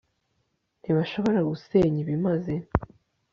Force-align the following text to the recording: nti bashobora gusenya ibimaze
nti 0.79 0.89
bashobora 0.97 1.39
gusenya 1.49 1.97
ibimaze 2.03 2.55